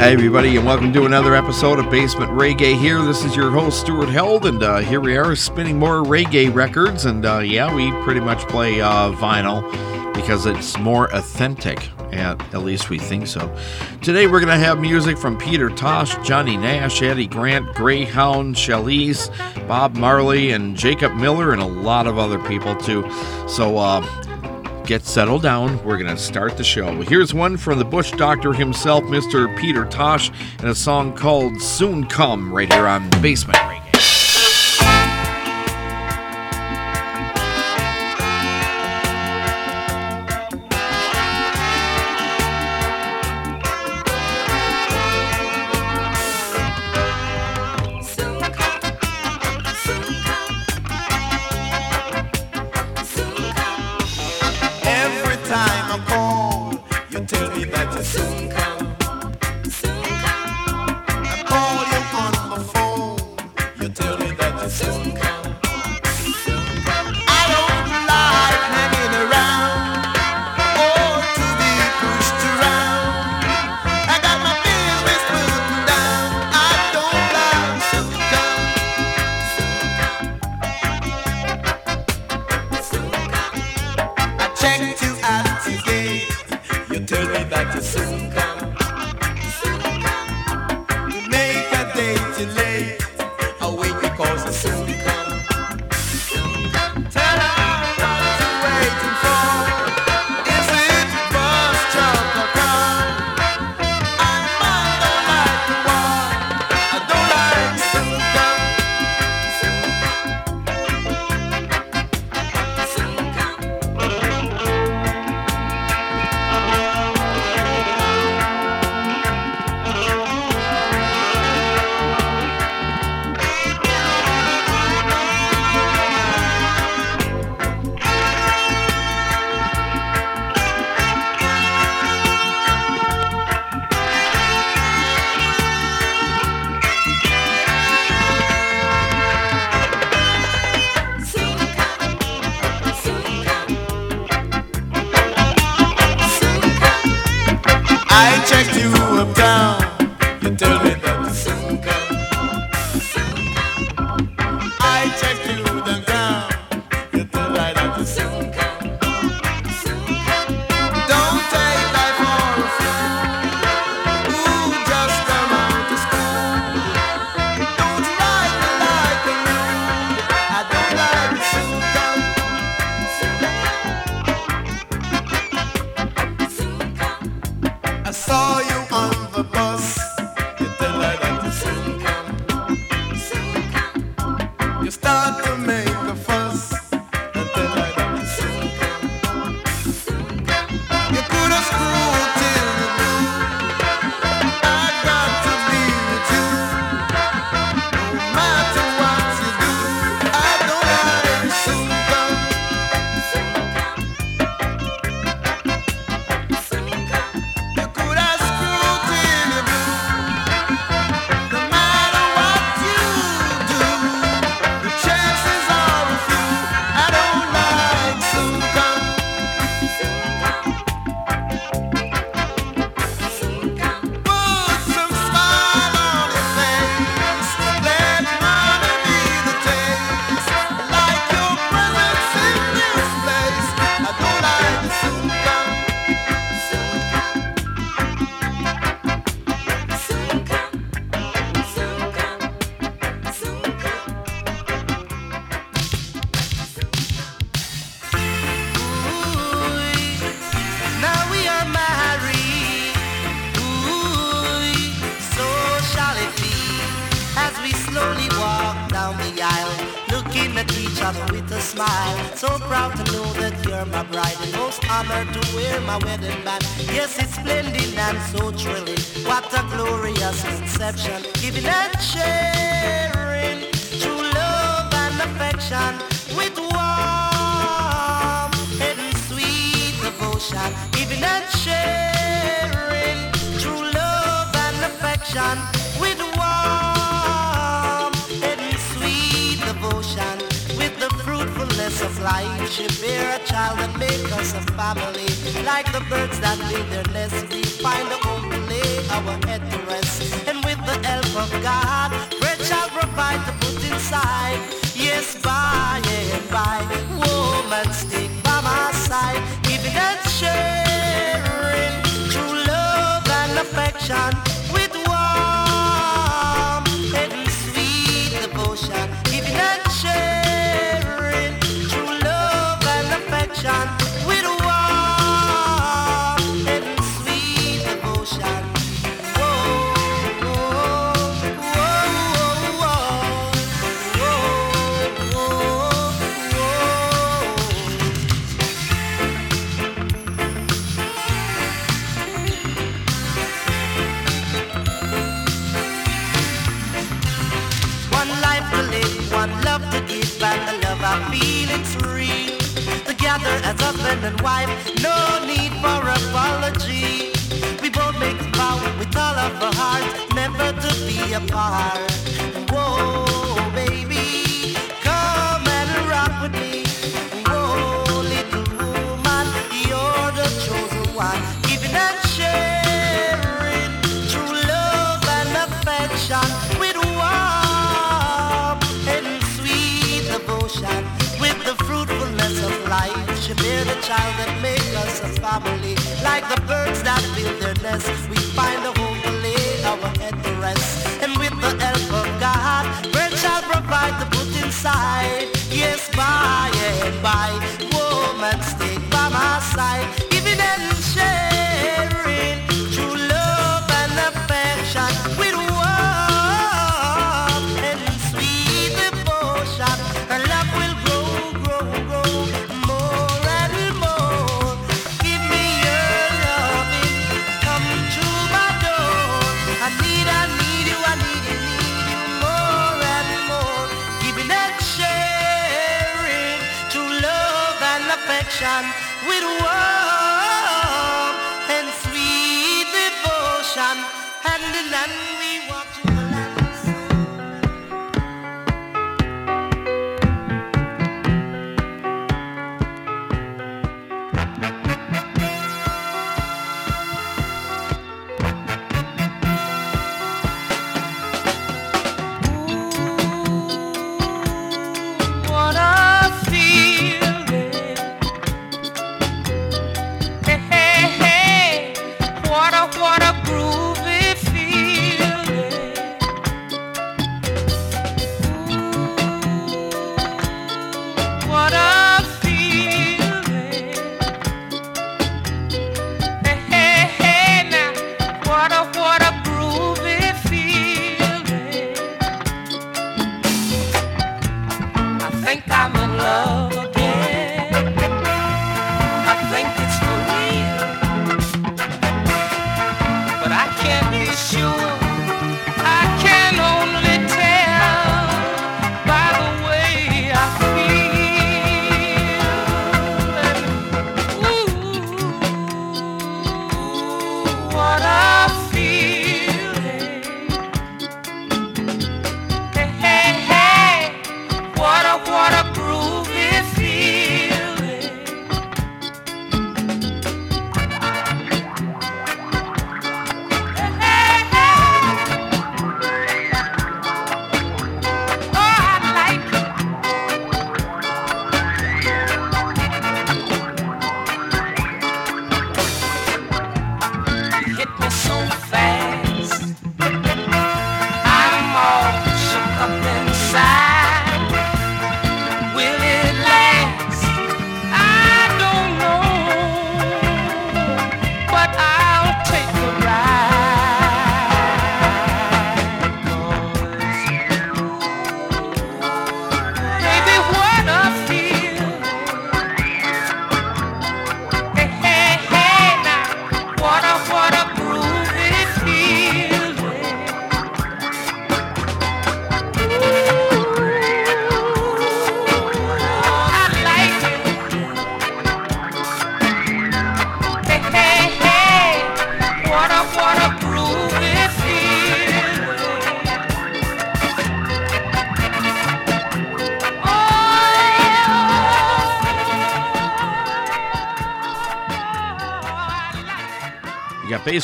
[0.00, 3.02] Hey, everybody, and welcome to another episode of Basement Reggae here.
[3.02, 7.04] This is your host, Stuart Held, and uh, here we are spinning more reggae records.
[7.04, 9.60] And uh, yeah, we pretty much play uh, vinyl
[10.14, 13.54] because it's more authentic, at, at least we think so.
[14.00, 19.28] Today, we're going to have music from Peter Tosh, Johnny Nash, Eddie Grant, Greyhound, Chalice,
[19.68, 23.02] Bob Marley, and Jacob Miller, and a lot of other people, too.
[23.46, 24.08] So, um,
[24.84, 25.82] Get settled down.
[25.84, 27.00] We're going to start the show.
[27.02, 29.56] Here's one from the Bush Doctor himself, Mr.
[29.58, 33.69] Peter Tosh, and a song called Soon Come, right here on Basement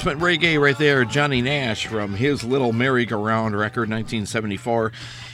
[0.06, 4.92] Basement Reggae right there, Johnny Nash from his Little Merry-Go-Round record, 1974,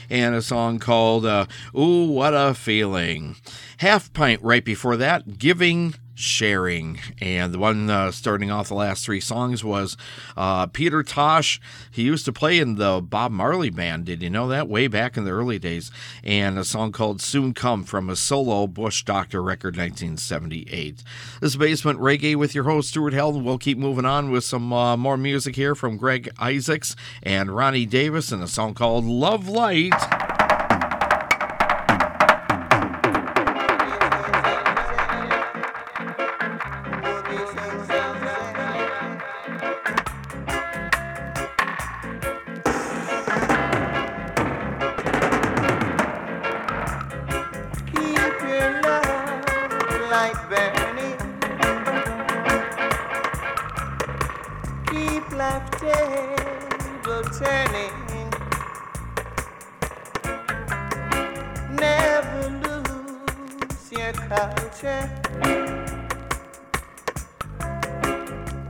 [0.09, 1.45] and a song called uh,
[1.79, 3.37] Ooh, What a Feeling.
[3.77, 7.01] Half Pint right before that, Giving Sharing.
[7.21, 9.97] And the one uh, starting off the last three songs was
[10.37, 11.61] uh, Peter Tosh.
[11.91, 14.05] He used to play in the Bob Marley band.
[14.05, 14.69] Did you know that?
[14.69, 15.91] Way back in the early days.
[16.23, 21.03] And a song called Soon Come from a solo Bush Doctor record, 1978.
[21.41, 23.43] This is Basement Reggae with your host, Stuart Held.
[23.43, 27.87] We'll keep moving on with some uh, more music here from Greg Isaacs and Ronnie
[27.87, 30.32] Davis and a song called Love Light.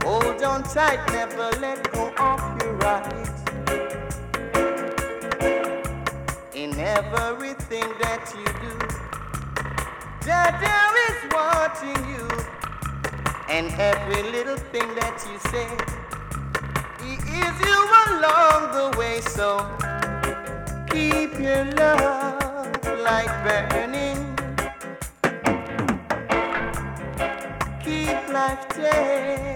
[0.03, 3.43] Hold on tight, never let go of your rights.
[6.63, 8.75] in everything that you do.
[10.25, 10.77] Dada
[11.07, 12.27] is watching you,
[13.49, 15.69] and every little thing that you say.
[17.03, 19.49] He is you along the way, so
[20.89, 23.92] keep your love light burning.
[28.43, 29.52] Keep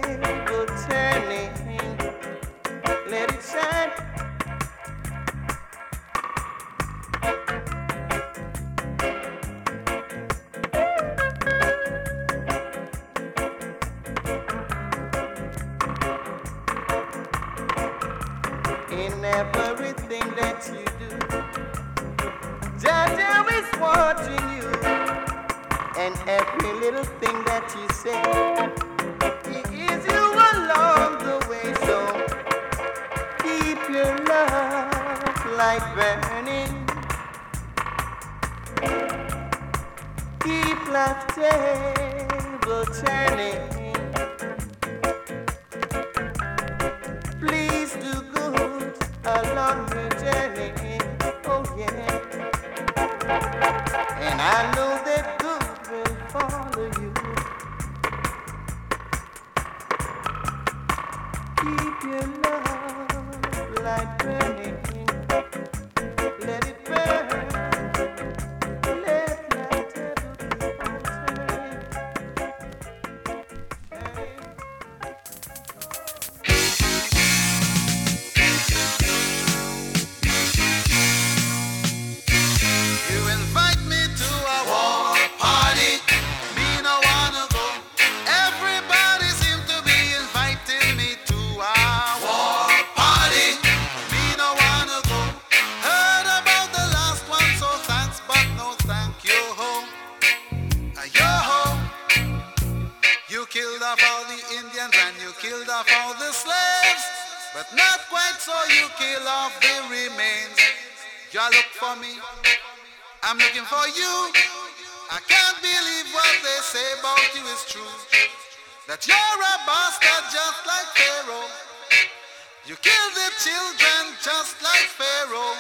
[122.68, 125.56] You kill the children just like Pharaoh.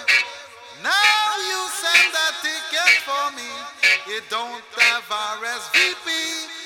[0.83, 3.47] Now you send that ticket for me.
[4.11, 6.56] You don't have RSVP.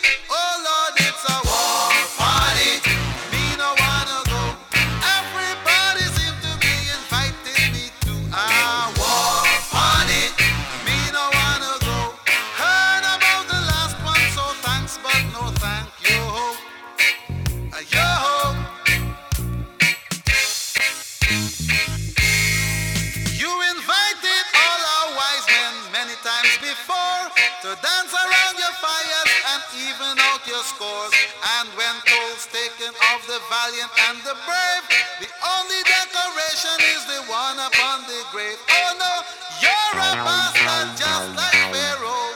[32.89, 34.85] Of the valiant and the brave,
[35.21, 38.57] the only decoration is the one upon the grave.
[38.57, 39.13] Oh no,
[39.61, 42.33] you're a bastard just like Pharaoh.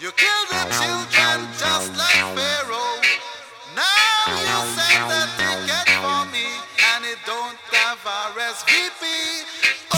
[0.00, 3.04] You kill the children just like Pharaoh.
[3.76, 6.48] Now you send the ticket for me
[6.96, 9.89] and it don't have a RSVP.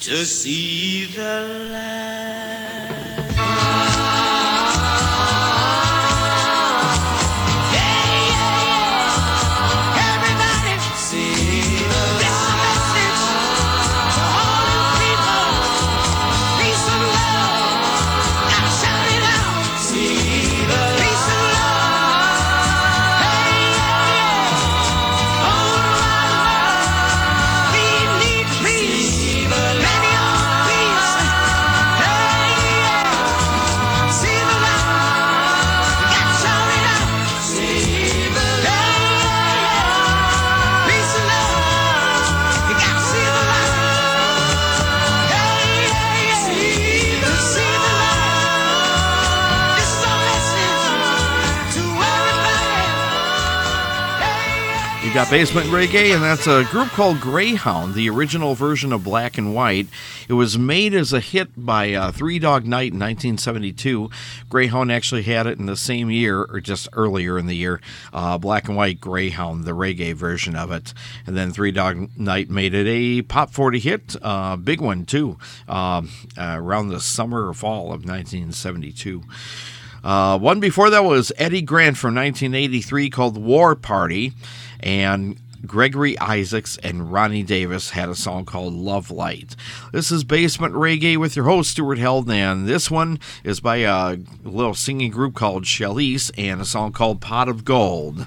[0.00, 2.77] to see the light.
[55.18, 59.52] got Basement Reggae, and that's a group called Greyhound, the original version of Black and
[59.52, 59.88] White.
[60.28, 64.10] It was made as a hit by uh, Three Dog Night in 1972.
[64.48, 67.80] Greyhound actually had it in the same year, or just earlier in the year,
[68.12, 70.94] uh, Black and White Greyhound, the reggae version of it.
[71.26, 75.36] And then Three Dog Night made it a Pop 40 hit, uh, big one too,
[75.66, 79.24] um, around the summer or fall of 1972.
[80.04, 84.32] Uh, one before that was Eddie Grant from 1983 called War Party
[84.80, 89.56] and Gregory Isaacs and Ronnie Davis had a song called Love Light.
[89.92, 92.66] This is Basement Reggae with your host, Stuart Heldan.
[92.66, 97.48] This one is by a little singing group called Chalice and a song called Pot
[97.48, 98.26] of Gold.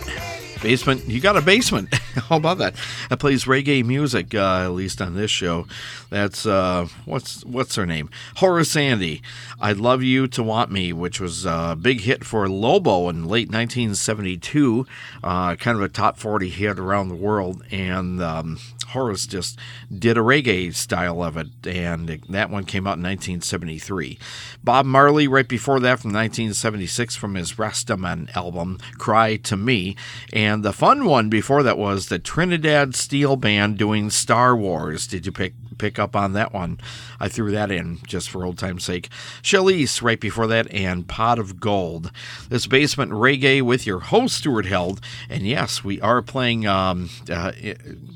[0.61, 1.93] Basement, you got a basement.
[2.29, 2.75] How about that?
[3.09, 5.65] That plays reggae music, uh, at least on this show.
[6.11, 8.11] That's uh, what's what's her name?
[8.35, 9.23] Horace Andy.
[9.59, 13.47] I'd love you to want me, which was a big hit for Lobo in late
[13.47, 14.85] 1972.
[15.23, 18.59] Uh, kind of a top 40 hit around the world, and um,
[18.91, 19.57] Horace just
[19.93, 24.17] did a reggae style of it, and that one came out in 1973.
[24.63, 29.95] Bob Marley, right before that, from 1976, from his Rastaman album, Cry to Me.
[30.31, 35.07] And the fun one before that was the Trinidad Steel Band doing Star Wars.
[35.07, 36.79] Did you pick pick up on that one?
[37.19, 39.09] I threw that in just for old time's sake.
[39.41, 42.11] Chalice, right before that, and Pot of Gold.
[42.49, 45.01] This basement reggae with your host, Stuart Held.
[45.27, 47.51] And yes, we are playing um, uh,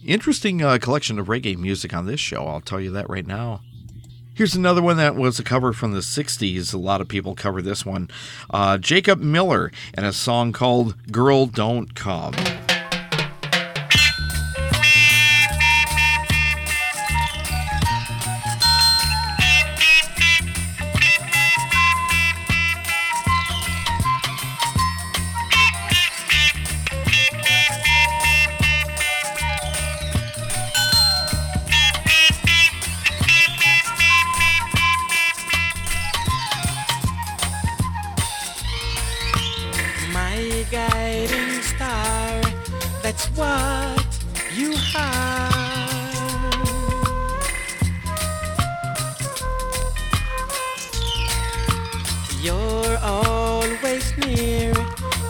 [0.06, 2.46] interesting uh, collection of reggae music on this show.
[2.48, 3.62] I'll tell you that right now.
[4.34, 6.74] Here's another one that was a cover from the 60s.
[6.74, 8.10] A lot of people cover this one.
[8.50, 12.34] Uh, Jacob Miller and a song called Girl Don't Come.
[40.72, 42.42] Guiding star,
[43.04, 44.06] that's what
[44.54, 45.52] you are.
[52.42, 54.74] You're always near,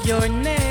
[0.04, 0.65] you're never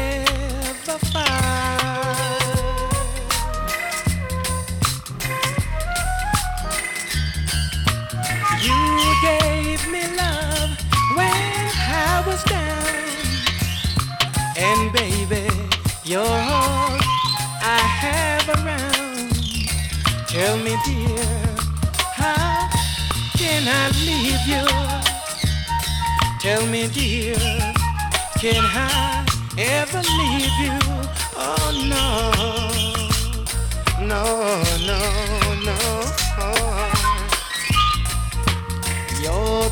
[20.75, 21.25] me, dear,
[22.15, 22.69] how
[23.37, 24.67] can I leave you?
[26.41, 27.37] Tell me, dear,
[28.41, 29.25] can I
[29.59, 30.79] ever leave you?
[31.37, 32.33] Oh no,
[34.05, 34.25] no,
[34.91, 35.01] no,
[35.65, 35.79] no.
[39.23, 39.71] Your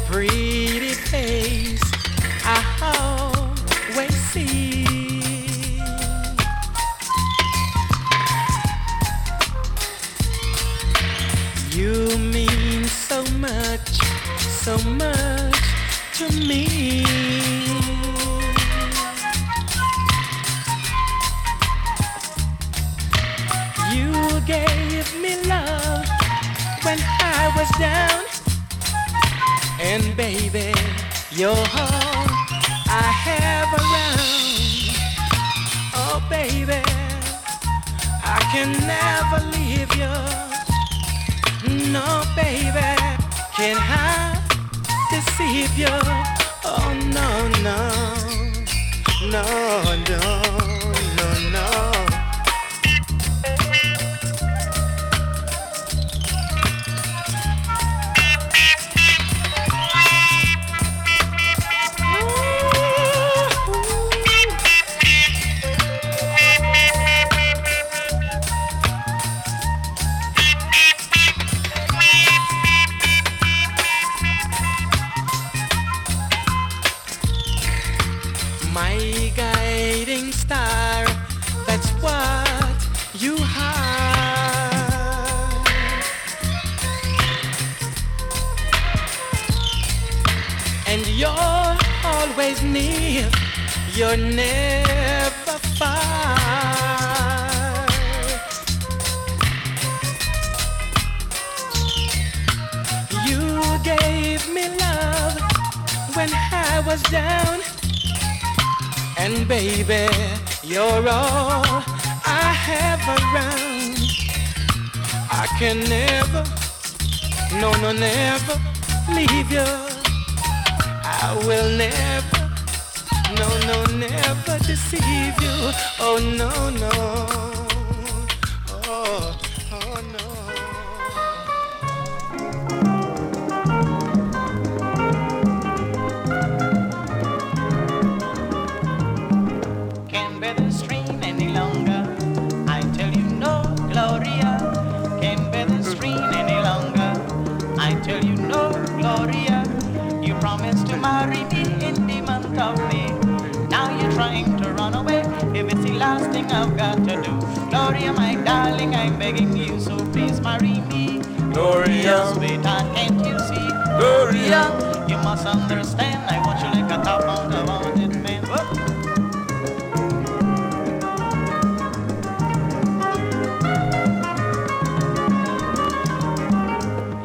[164.44, 166.28] You must understand.
[166.28, 168.42] I want you like a top on the wanted man.
[168.50, 168.66] Whoop.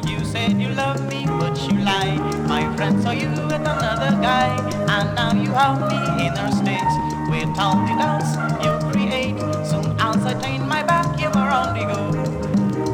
[0.07, 2.18] You said you love me, but you lie.
[2.47, 4.55] My friend saw you with another guy,
[4.88, 6.86] and now you have me in her state.
[7.32, 11.84] With all the doubts you create, soon as I turn my back, you're on the
[11.91, 12.11] go.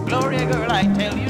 [0.05, 1.22] Gloria, girl, I tell you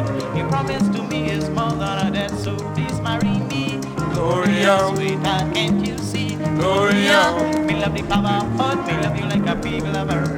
[0.00, 0.36] not to forget.
[0.36, 3.80] Your promise to me his mother debt, so please marry me.
[4.14, 4.78] Gloria.
[4.94, 6.36] sweetheart, can't you see?
[6.36, 7.34] Gloria.
[7.66, 10.31] me love the pot, me love you like a big lover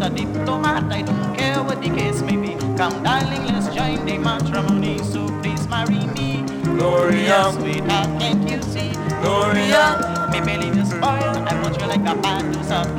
[0.00, 2.54] she's a diplomat, I don't care what the case may be.
[2.76, 6.42] Come, darling, let's join the matrimony, so please marry me.
[6.62, 7.52] Gloria.
[7.52, 8.92] sweetheart, can't you see?
[9.20, 10.28] Gloria.
[10.32, 12.98] me belly is spoiled, I want you like a band to some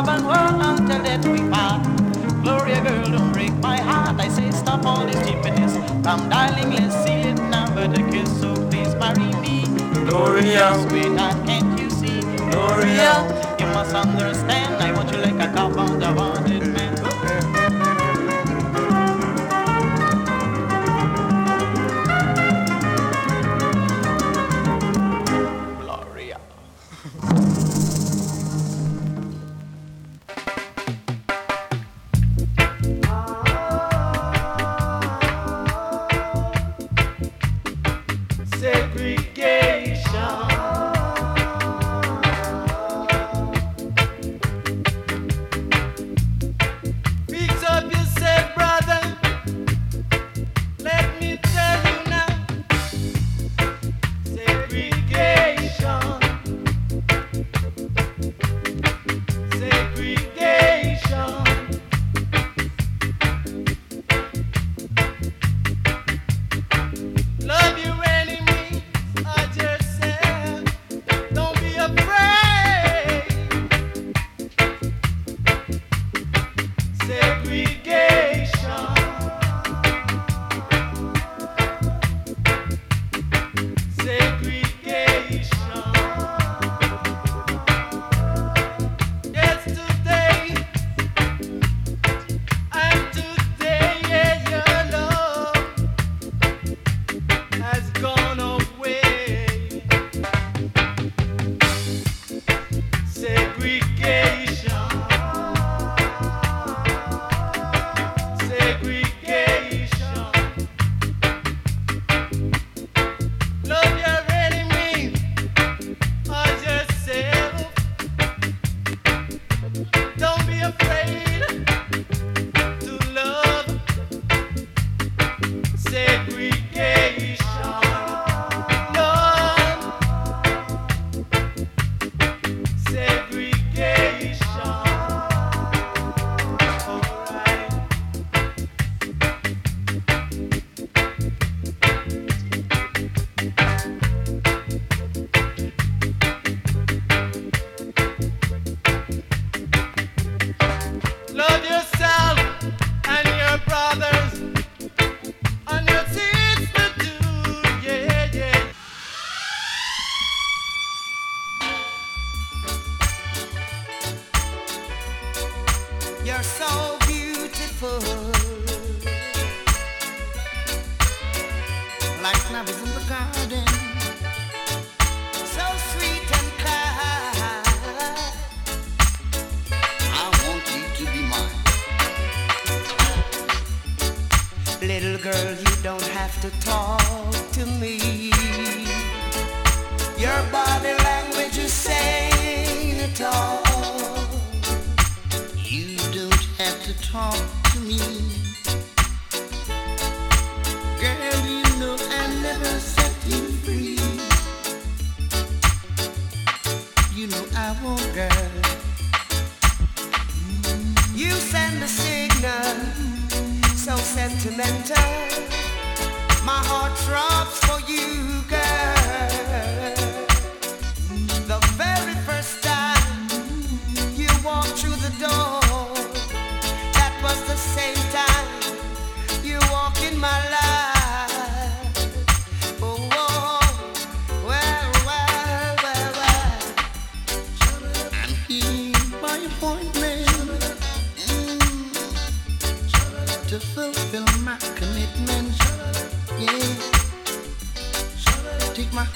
[0.00, 1.84] you to have until that we part.
[2.42, 4.18] Gloria, girl, don't break my heart.
[4.20, 5.74] I say stop all this stupidness.
[6.04, 8.40] Come, darling, let's seal it now with a kiss.
[8.40, 9.64] So please marry me.
[10.08, 10.74] Gloria.
[10.88, 12.20] Sweetheart, can't you see?
[12.50, 13.12] Gloria.
[13.58, 14.76] You must understand.
[14.82, 16.39] I want you like a cop on the wanted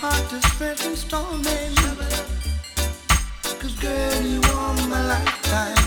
[0.05, 1.77] heart to first installment.
[3.61, 5.87] Cause girl, you are my lifetime,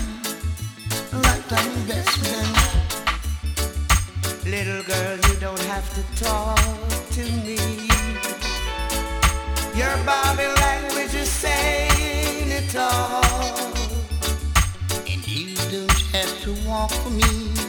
[1.28, 2.54] lifetime investment.
[4.54, 6.58] Little girl, you don't have to talk
[7.16, 7.60] to me.
[9.80, 13.72] Your body language is saying it all.
[15.12, 17.67] And you don't have to walk for me.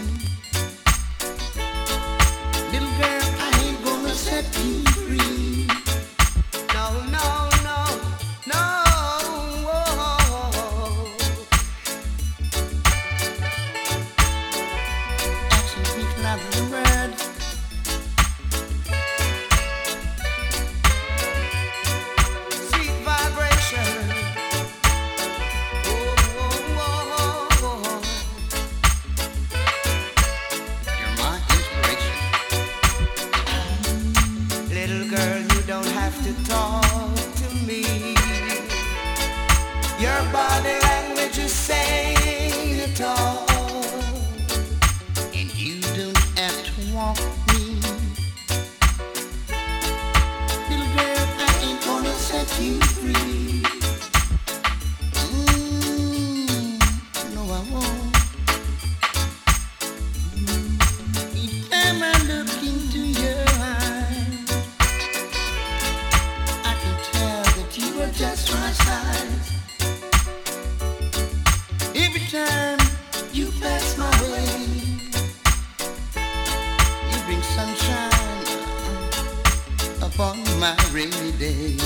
[80.80, 81.78] My rainy day.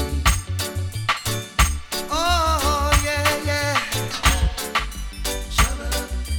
[2.09, 3.77] Oh yeah, yeah.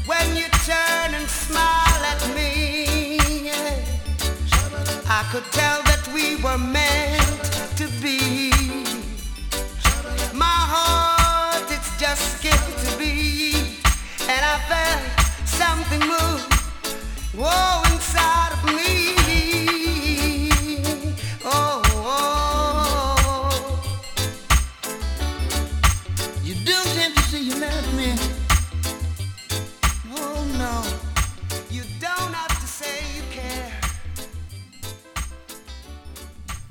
[0.07, 3.85] When you turn and smile at me, yeah,
[5.09, 7.43] I could tell that we were meant
[7.77, 8.51] to be.
[10.33, 13.81] My heart, it's just skipped to beat,
[14.29, 15.03] and I felt
[15.47, 16.43] something move.
[17.37, 17.83] Whoa,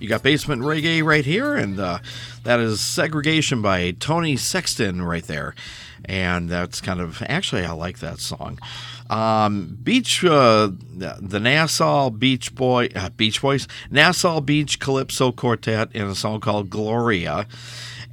[0.04, 2.00] You got Basement Reggae right here, and uh,
[2.44, 5.56] that is Segregation by Tony Sexton right there.
[6.04, 8.60] And that's kind of, actually, I like that song.
[9.10, 16.06] Um, Beach, uh, the Nassau Beach Boy, uh, Beach Boys, Nassau Beach Calypso Quartet in
[16.08, 17.48] a song called Gloria.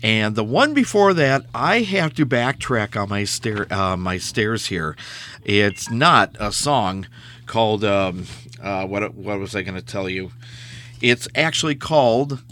[0.00, 4.66] And the one before that, I have to backtrack on my stair, uh, my stairs
[4.66, 4.96] here.
[5.44, 7.08] It's not a song
[7.46, 8.26] called um,
[8.62, 9.12] uh, what?
[9.14, 10.30] What was I going to tell you?
[11.00, 12.42] It's actually called.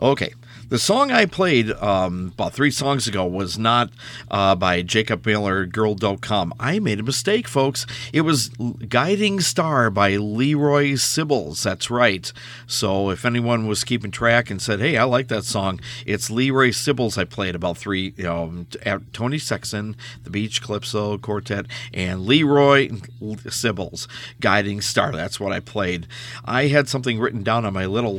[0.00, 0.32] Okay.
[0.68, 3.88] The song I played um, about three songs ago was not
[4.30, 6.52] uh, by Jacob Miller, Girl Don't Come.
[6.60, 7.86] I made a mistake, folks.
[8.12, 8.48] It was
[8.86, 11.62] Guiding Star by Leroy Sibbles.
[11.62, 12.30] That's right.
[12.66, 16.68] So if anyone was keeping track and said, hey, I like that song, it's Leroy
[16.68, 21.64] Sibbles I played about three, you know, at Tony Sexton, the Beach Calypso Quartet,
[21.94, 24.06] and Leroy Sibbles,
[24.38, 25.12] Guiding Star.
[25.12, 26.06] That's what I played.
[26.44, 28.18] I had something written down on my little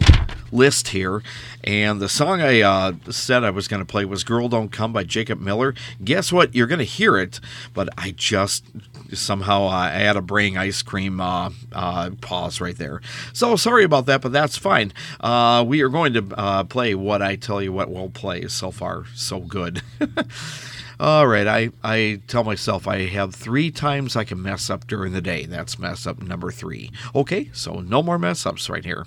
[0.51, 1.21] list here,
[1.63, 4.93] and the song I uh, said I was going to play was Girl Don't Come
[4.93, 5.73] by Jacob Miller.
[6.03, 6.55] Guess what?
[6.55, 7.39] You're going to hear it,
[7.73, 8.65] but I just
[9.13, 13.01] somehow uh, I had a brain ice cream uh, uh, pause right there.
[13.33, 14.93] So sorry about that, but that's fine.
[15.19, 18.47] Uh, we are going to uh, play what I tell you what we'll play.
[18.47, 19.81] So far, so good.
[20.99, 25.13] All right, I, I tell myself I have three times I can mess up during
[25.13, 25.45] the day.
[25.45, 26.91] That's mess up number three.
[27.15, 29.05] Okay, so no more mess ups right here.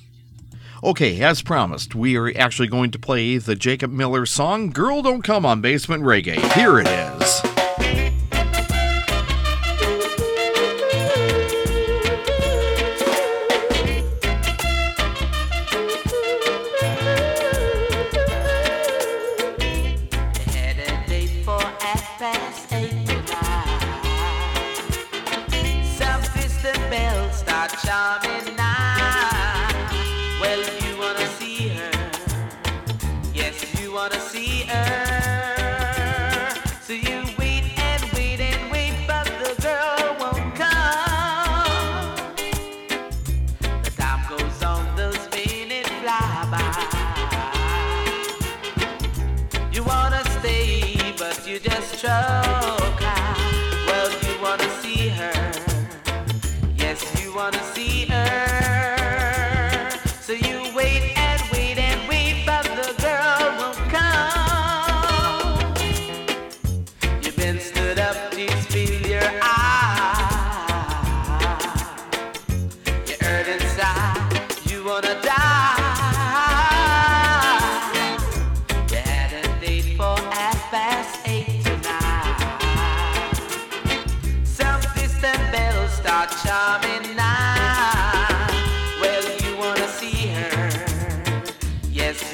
[0.84, 5.22] Okay, as promised, we are actually going to play the Jacob Miller song Girl Don't
[5.22, 6.40] Come on Basement Reggae.
[6.54, 7.51] Here it is.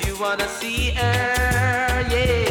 [0.04, 2.47] You wanna see her, yeah.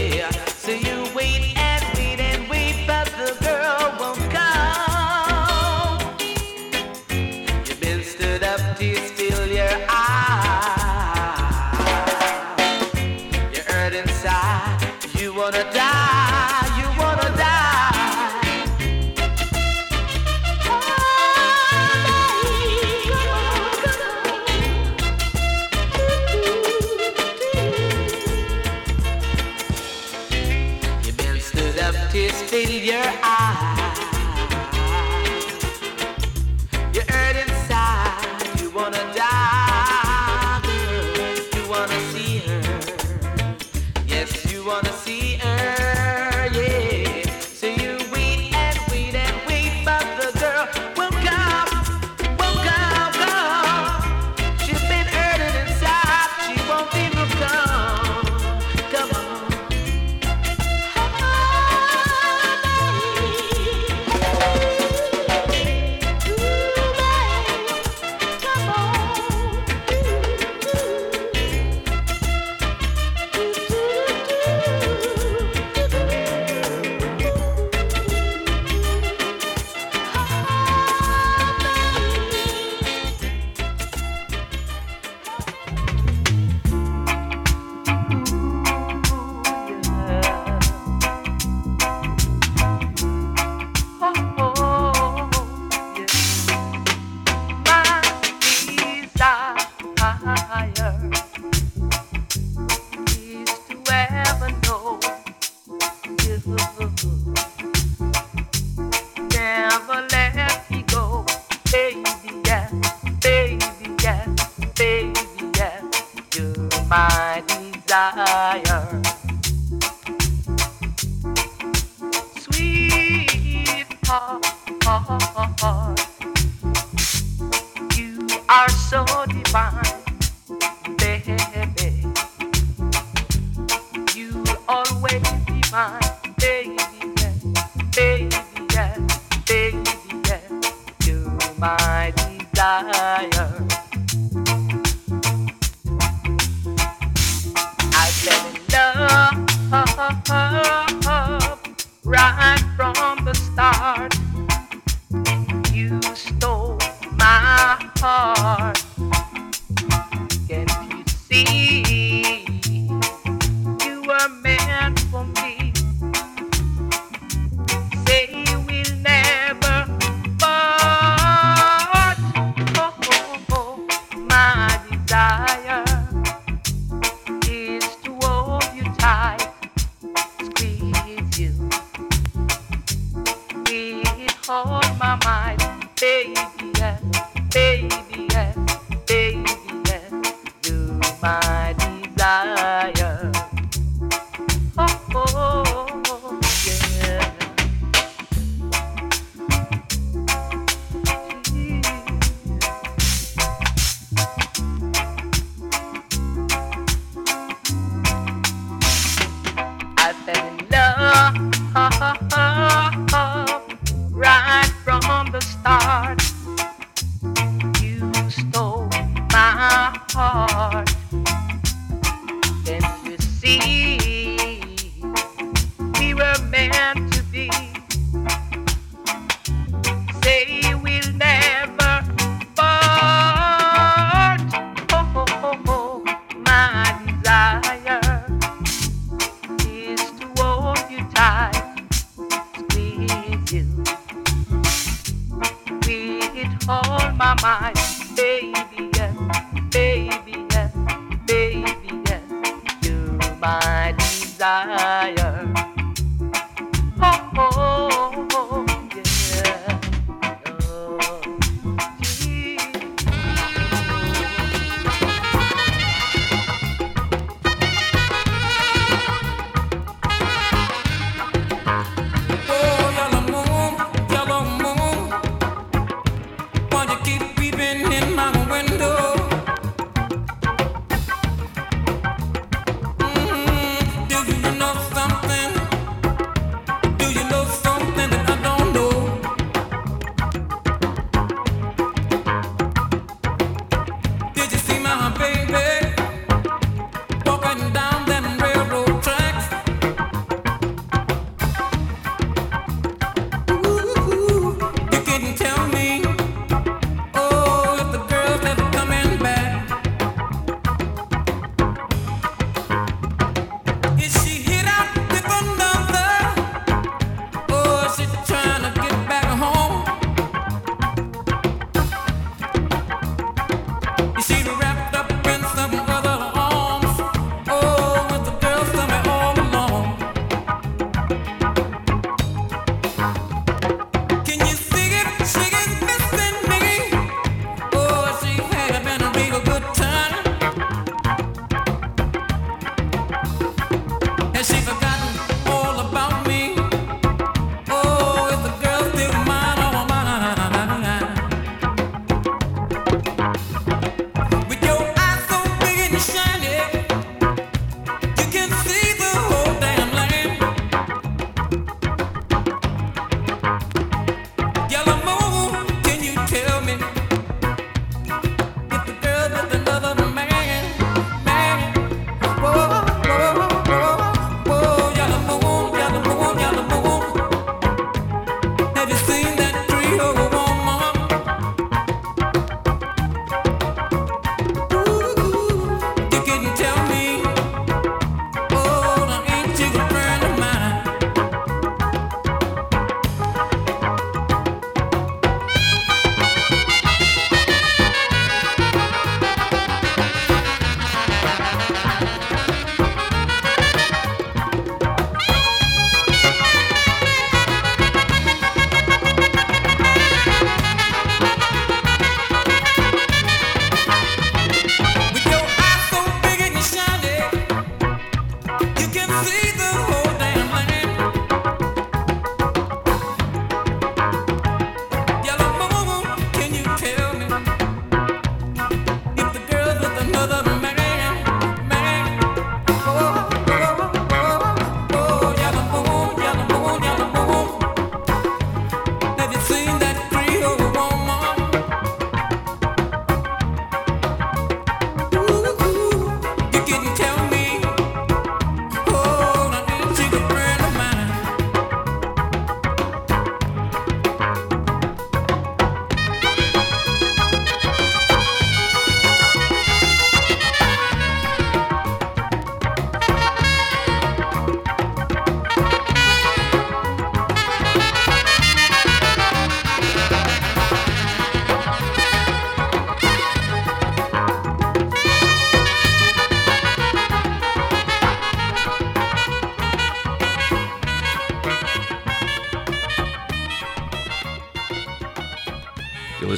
[223.47, 223.86] see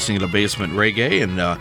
[0.10, 1.60] listening to Basement Reggae, and uh,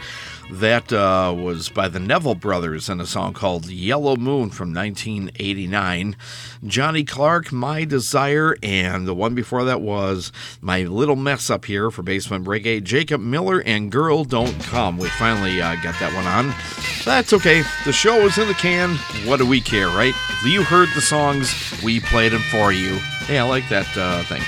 [0.50, 6.16] that uh, was by the Neville Brothers and a song called Yellow Moon from 1989.
[6.64, 10.32] Johnny Clark, My Desire, and the one before that was
[10.62, 12.82] My Little Mess Up Here for Basement Reggae.
[12.82, 14.96] Jacob Miller and Girl Don't Come.
[14.96, 16.54] We finally uh, got that one on.
[17.04, 17.62] That's okay.
[17.84, 18.96] The show is in the can.
[19.26, 20.14] What do we care, right?
[20.42, 22.94] You heard the songs, we played them for you.
[23.26, 24.40] Hey, I like that uh, thing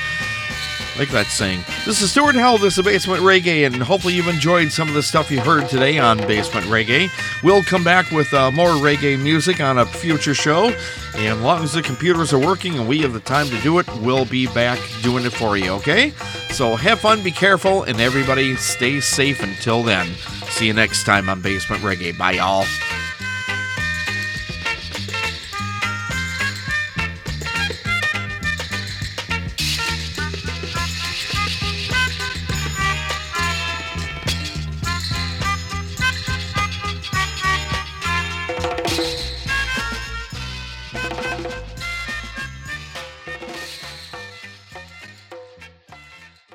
[1.00, 1.64] like that saying.
[1.86, 2.58] This is Stuart Hell.
[2.58, 5.98] This is Basement Reggae, and hopefully you've enjoyed some of the stuff you heard today
[5.98, 7.08] on Basement Reggae.
[7.42, 10.66] We'll come back with uh, more reggae music on a future show,
[11.14, 13.78] and as long as the computers are working and we have the time to do
[13.78, 15.70] it, we'll be back doing it for you.
[15.70, 16.10] Okay?
[16.50, 20.06] So have fun, be careful, and everybody stay safe until then.
[20.50, 22.18] See you next time on Basement Reggae.
[22.18, 22.66] Bye, y'all.